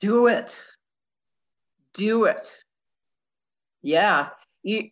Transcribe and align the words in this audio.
do 0.00 0.26
it. 0.26 0.58
Do 1.94 2.24
it. 2.24 2.54
Yeah. 3.82 4.28
You, 4.62 4.88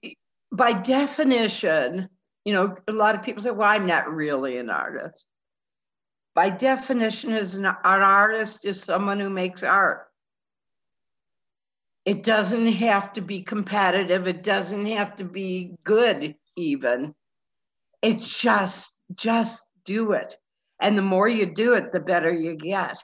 by 0.53 0.73
definition, 0.73 2.09
you 2.45 2.55
know, 2.55 2.77
a 2.89 2.93
lot 2.93 3.15
of 3.15 3.23
people 3.23 3.43
say, 3.43 3.51
well, 3.51 3.69
I'm 3.69 3.87
not 3.87 4.13
really 4.13 4.59
an 4.59 4.71
artist. 4.71 5.27
By 6.35 6.51
definition, 6.51 7.33
is 7.33 7.55
an, 7.55 7.65
an 7.65 7.75
artist 7.85 8.65
is 8.65 8.81
someone 8.81 9.19
who 9.19 9.31
makes 9.31 9.63
art. 9.63 10.07
It 12.05 12.23
doesn't 12.23 12.73
have 12.73 13.13
to 13.15 13.21
be 13.21 13.43
competitive. 13.43 14.29
It 14.29 14.45
doesn't 14.45 14.87
have 14.87 15.17
to 15.17 15.25
be 15.25 15.77
good, 15.83 16.37
even. 16.55 17.15
It's 18.03 18.41
just, 18.41 18.93
just 19.15 19.67
do 19.85 20.13
it. 20.13 20.37
And 20.79 20.97
the 20.97 21.03
more 21.03 21.29
you 21.29 21.47
do 21.47 21.75
it, 21.75 21.93
the 21.93 22.01
better 22.01 22.33
you 22.33 22.55
get. 22.55 22.97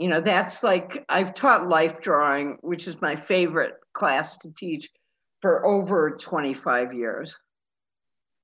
You 0.00 0.08
know, 0.08 0.22
that's 0.22 0.62
like 0.62 1.04
I've 1.10 1.34
taught 1.34 1.68
life 1.68 2.00
drawing, 2.00 2.56
which 2.62 2.88
is 2.88 3.02
my 3.02 3.16
favorite 3.16 3.74
class 3.92 4.38
to 4.38 4.50
teach 4.50 4.88
for 5.42 5.66
over 5.66 6.12
25 6.12 6.94
years. 6.94 7.36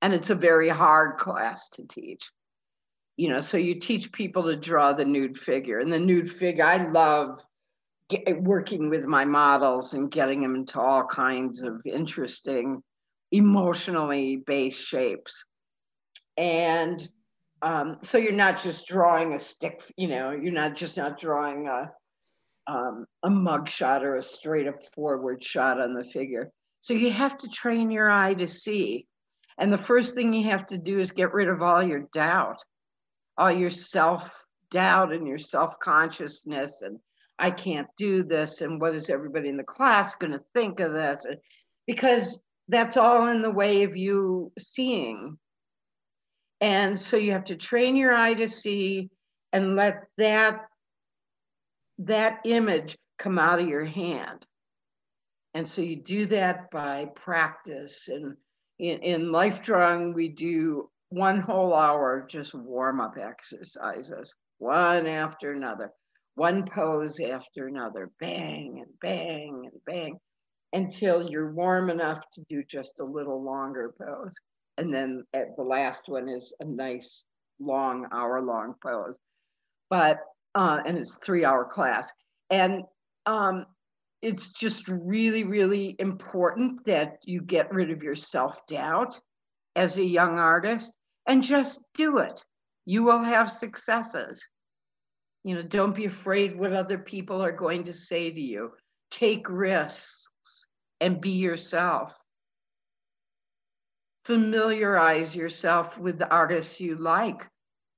And 0.03 0.13
it's 0.13 0.29
a 0.29 0.35
very 0.35 0.69
hard 0.69 1.17
class 1.17 1.71
to 1.71 1.87
teach. 1.87 2.31
You 3.17 3.31
know, 3.31 3.41
so 3.41 3.57
you 3.57 3.81
teach 3.81 4.13
people 4.13 4.43
to 4.43 4.57
draw 4.57 4.93
the 4.93 5.07
nude 5.07 5.39
figure. 5.39 5.81
And 5.81 5.91
the 5.91 5.99
nude 5.99 6.31
figure, 6.31 6.63
I 6.63 6.89
love 6.89 7.43
get, 8.11 8.43
working 8.43 8.91
with 8.91 9.07
my 9.07 9.25
models 9.25 9.95
and 9.95 10.11
getting 10.11 10.43
them 10.43 10.57
into 10.57 10.79
all 10.79 11.07
kinds 11.07 11.63
of 11.63 11.81
interesting, 11.87 12.83
emotionally 13.33 14.37
based 14.37 14.87
shapes. 14.87 15.47
And 16.37 17.09
um, 17.63 17.99
so 18.03 18.19
you're 18.19 18.33
not 18.33 18.63
just 18.63 18.87
drawing 18.87 19.33
a 19.33 19.39
stick, 19.39 19.83
you 19.97 20.09
know, 20.09 20.33
you're 20.33 20.53
not 20.53 20.77
just 20.77 20.97
not 20.97 21.19
drawing 21.19 21.69
a, 21.69 21.91
um, 22.67 23.07
a 23.23 23.31
mug 23.31 23.69
shot 23.69 24.05
or 24.05 24.17
a 24.17 24.23
straight 24.23 24.69
up 24.69 24.85
forward 24.95 25.43
shot 25.43 25.81
on 25.81 25.95
the 25.95 26.05
figure. 26.05 26.51
So 26.81 26.95
you 26.95 27.11
have 27.11 27.39
to 27.39 27.49
train 27.49 27.91
your 27.91 28.11
eye 28.11 28.35
to 28.35 28.47
see. 28.47 29.07
And 29.59 29.73
the 29.73 29.79
first 29.79 30.15
thing 30.15 30.33
you 30.33 30.45
have 30.45 30.67
to 30.67 30.79
do 30.79 31.01
is 31.01 31.11
get 31.11 31.33
rid 31.33 31.49
of 31.49 31.63
all 31.63 31.83
your 31.83 32.09
doubt, 32.13 32.63
all 33.39 33.51
your 33.51 33.71
self 33.71 34.45
doubt 34.71 35.13
and 35.13 35.27
your 35.27 35.39
self 35.39 35.79
consciousness. 35.79 36.83
And 36.83 36.99
I 37.39 37.51
can't 37.51 37.89
do 37.97 38.23
this. 38.23 38.61
And 38.61 38.81
what 38.81 38.95
is 38.95 39.09
everybody 39.09 39.49
in 39.49 39.57
the 39.57 39.65
class 39.65 40.15
going 40.15 40.33
to 40.33 40.45
think 40.55 40.81
of 40.81 40.93
this? 40.93 41.25
Because 41.87 42.39
that's 42.69 42.97
all 42.97 43.29
in 43.29 43.43
the 43.43 43.51
way 43.51 43.83
of 43.85 43.97
you 43.97 44.53
seeing. 44.59 45.39
And 46.61 46.99
so 46.99 47.17
you 47.17 47.33
have 47.33 47.45
to 47.45 47.57
train 47.57 47.97
your 47.97 48.15
eye 48.15 48.35
to 48.35 48.49
see 48.49 49.11
and 49.53 49.77
let 49.77 50.05
that 50.19 50.63
that 51.99 52.41
image 52.45 52.97
come 53.19 53.39
out 53.39 53.61
of 53.61 53.69
your 53.69 53.85
hand. 53.85 54.45
And 55.55 55.67
so 55.67 55.81
you 55.81 55.97
do 55.97 56.27
that 56.27 56.71
by 56.71 57.07
practice. 57.15 58.09
And 58.09 58.37
in, 58.79 58.99
in 59.01 59.33
life 59.33 59.63
drawing, 59.63 60.13
we 60.13 60.29
do 60.29 60.91
one 61.09 61.41
whole 61.41 61.75
hour 61.75 62.27
just 62.29 62.55
warm 62.55 63.01
up 63.01 63.17
exercises, 63.17 64.35
one 64.59 65.07
after 65.07 65.53
another, 65.53 65.91
one 66.35 66.65
pose 66.67 67.19
after 67.21 67.69
another, 67.69 68.11
bang 68.21 68.83
and 68.85 69.01
bang 69.01 69.71
and 69.73 69.81
bang 69.87 70.19
until 70.73 71.31
you're 71.31 71.53
warm 71.53 71.89
enough 71.89 72.29
to 72.33 72.43
do 72.51 72.63
just 72.65 73.01
a 73.01 73.05
little 73.05 73.43
longer 73.43 73.95
pose. 73.99 74.35
And 74.79 74.93
then 74.93 75.25
at 75.33 75.57
the 75.57 75.63
last 75.63 76.09
one 76.09 76.29
is 76.29 76.53
a 76.61 76.65
nice 76.65 77.25
long 77.59 78.07
hour 78.13 78.43
long 78.43 78.75
pose. 78.83 79.19
But 79.89 80.21
uh, 80.55 80.81
and 80.87 80.97
it's 80.97 81.19
three 81.19 81.45
hour 81.45 81.65
class. 81.65 82.11
And 82.51 82.83
um, 83.27 83.67
it's 84.23 84.53
just 84.53 84.89
really, 84.89 85.45
really 85.45 85.97
important 85.99 86.85
that 86.87 87.19
you 87.25 87.43
get 87.43 87.73
rid 87.73 87.91
of 87.91 88.03
your 88.03 88.17
self 88.17 88.67
doubt 88.67 89.21
as 89.75 89.97
a 89.97 90.05
young 90.05 90.39
artist 90.39 90.93
and 91.27 91.43
just 91.43 91.81
do 91.95 92.19
it. 92.19 92.43
You 92.87 93.03
will 93.03 93.19
have 93.19 93.53
successes. 93.53 94.45
You 95.45 95.57
know, 95.57 95.63
don't 95.63 95.95
be 95.95 96.07
afraid 96.07 96.59
what 96.59 96.73
other 96.73 96.99
people 96.99 97.43
are 97.43 97.53
going 97.53 97.85
to 97.85 97.93
say 97.93 98.31
to 98.31 98.41
you. 98.41 98.73
Take 99.11 99.49
risks 99.49 100.67
and 101.01 101.21
be 101.21 101.31
yourself. 101.31 102.15
Familiarize 104.27 105.37
yourself 105.37 106.01
with 106.01 106.19
the 106.19 106.29
artists 106.29 106.81
you 106.81 106.97
like. 106.97 107.47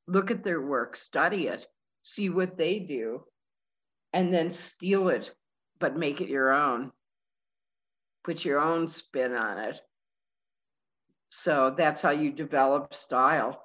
Look 0.07 0.31
at 0.31 0.45
their 0.45 0.61
work, 0.61 0.95
study 0.95 1.47
it, 1.49 1.67
see 2.03 2.29
what 2.29 2.59
they 2.59 2.81
do, 2.81 3.25
and 4.13 4.33
then 4.33 4.51
steal 4.51 5.09
it, 5.09 5.35
but 5.79 5.97
make 5.97 6.21
it 6.21 6.29
your 6.29 6.53
own. 6.53 6.93
Put 8.25 8.45
your 8.45 8.61
own 8.61 8.89
spin 8.89 9.33
on 9.33 9.57
it. 9.57 9.81
So 11.31 11.75
that's 11.75 12.03
how 12.03 12.11
you 12.11 12.31
develop 12.31 12.93
style. 12.93 13.65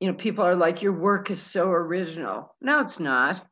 You 0.00 0.08
know, 0.08 0.14
people 0.14 0.46
are 0.46 0.56
like, 0.56 0.80
your 0.80 0.94
work 0.94 1.30
is 1.30 1.42
so 1.42 1.68
original. 1.68 2.56
No, 2.62 2.80
it's 2.80 3.00
not. 3.00 3.46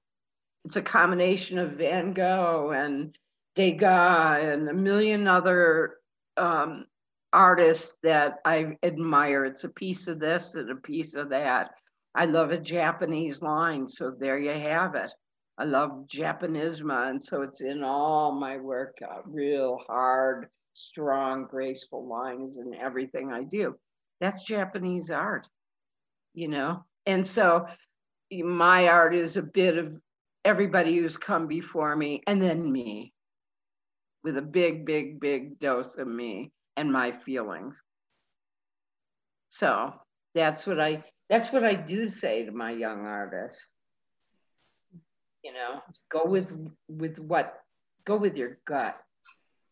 It's 0.65 0.77
a 0.77 0.83
combination 0.83 1.59
of 1.59 1.72
Van 1.72 2.15
Gogh 2.15 2.71
and 2.71 3.15
Degas 3.55 4.45
and 4.45 4.67
a 4.67 4.72
million 4.72 5.28
other 5.28 5.97
um, 6.39 6.87
artists 7.32 7.98
that 8.02 8.38
I 8.44 8.76
admire. 8.82 9.44
It's 9.44 9.64
a 9.64 9.68
piece 9.68 10.08
of 10.08 10.18
this 10.18 10.54
and 10.54 10.70
a 10.70 10.76
piece 10.76 11.14
of 11.14 11.30
that. 11.30 11.70
I 12.14 12.24
love 12.24 12.50
a 12.50 12.58
Japanese 12.58 13.41
line, 13.41 13.86
so 13.86 14.10
there 14.10 14.38
you 14.38 14.50
have 14.50 14.94
it. 14.94 15.12
I 15.58 15.64
love 15.64 16.06
Japanismo, 16.08 17.10
and 17.10 17.22
so 17.22 17.42
it's 17.42 17.60
in 17.60 17.84
all 17.84 18.32
my 18.32 18.56
work. 18.56 18.98
Uh, 19.02 19.20
real 19.26 19.78
hard, 19.86 20.48
strong, 20.72 21.46
graceful 21.48 22.08
lines 22.08 22.58
in 22.58 22.74
everything 22.74 23.32
I 23.32 23.44
do. 23.44 23.76
That's 24.20 24.42
Japanese 24.42 25.10
art, 25.10 25.48
you 26.34 26.48
know. 26.48 26.84
And 27.06 27.26
so 27.26 27.66
my 28.32 28.88
art 28.88 29.14
is 29.14 29.36
a 29.36 29.42
bit 29.42 29.76
of 29.76 29.97
everybody 30.44 30.97
who's 30.97 31.16
come 31.16 31.47
before 31.47 31.94
me, 31.94 32.22
and 32.26 32.42
then 32.42 32.72
me, 32.72 33.12
with 34.24 34.36
a 34.38 34.42
big, 34.42 34.86
big, 34.86 35.20
big 35.20 35.58
dose 35.58 35.97
of 35.97 36.08
me 36.08 36.52
and 36.76 36.92
my 36.92 37.12
feelings. 37.12 37.82
So 39.48 39.92
that's 40.34 40.66
what 40.66 40.81
I 40.81 41.04
that's 41.28 41.53
what 41.53 41.64
I 41.64 41.75
do 41.75 42.08
say 42.08 42.44
to 42.44 42.53
my 42.53 42.70
young 42.70 43.06
artists. 43.06 43.64
You 45.42 45.53
know, 45.53 45.82
go 46.09 46.22
with 46.25 46.53
with 46.88 47.19
what 47.19 47.54
go 48.04 48.16
with 48.16 48.36
your 48.36 48.59
gut 48.64 48.97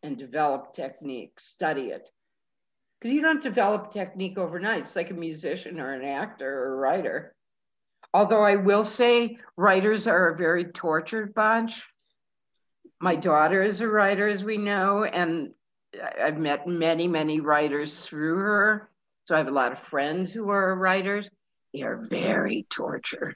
and 0.03 0.17
develop 0.17 0.73
technique, 0.73 1.39
study 1.41 1.89
it. 1.89 2.09
Because 3.01 3.15
you 3.15 3.23
don't 3.23 3.43
develop 3.43 3.91
technique 3.91 4.39
overnight. 4.39 4.81
It's 4.81 4.97
like 4.97 5.11
a 5.11 5.15
musician 5.15 5.79
or 5.79 5.93
an 5.93 6.05
actor 6.05 6.49
or 6.49 6.75
a 6.75 6.77
writer. 6.77 7.35
Although 8.13 8.43
I 8.43 8.57
will 8.57 8.85
say 8.85 9.39
writers 9.57 10.07
are 10.07 10.29
a 10.29 10.37
very 10.37 10.65
tortured 10.65 11.35
bunch. 11.35 11.85
My 13.01 13.15
daughter 13.15 13.63
is 13.63 13.81
a 13.81 13.89
writer, 13.89 14.27
as 14.27 14.43
we 14.43 14.57
know, 14.57 15.05
and 15.05 15.53
I've 16.21 16.39
met 16.39 16.67
many, 16.67 17.09
many 17.09 17.41
writers 17.41 18.05
through 18.05 18.37
her. 18.37 18.91
So 19.25 19.35
I 19.35 19.39
have 19.39 19.49
a 19.49 19.53
lot 19.53 19.73
of 19.73 19.79
friends 19.79 20.33
who 20.33 20.51
are 20.51 20.75
writers. 20.75 21.29
They 21.75 21.83
are 21.83 21.97
very 21.97 22.67
tortured, 22.71 23.35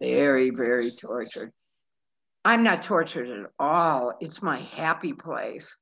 very, 0.00 0.50
very 0.50 0.92
tortured. 0.92 1.52
I'm 2.44 2.62
not 2.62 2.82
tortured 2.82 3.28
at 3.28 3.50
all. 3.58 4.14
It's 4.20 4.42
my 4.42 4.58
happy 4.58 5.12
place. 5.12 5.76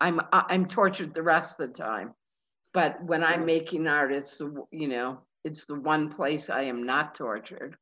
I'm 0.00 0.20
I'm 0.32 0.66
tortured 0.66 1.14
the 1.14 1.22
rest 1.22 1.60
of 1.60 1.68
the 1.68 1.74
time, 1.74 2.14
but 2.72 3.02
when 3.02 3.24
I'm 3.24 3.46
making 3.46 3.86
art, 3.86 4.12
it's 4.12 4.38
the 4.38 4.64
you 4.70 4.88
know 4.88 5.20
it's 5.44 5.66
the 5.66 5.78
one 5.78 6.10
place 6.10 6.50
I 6.50 6.62
am 6.62 6.84
not 6.84 7.14
tortured. 7.14 7.76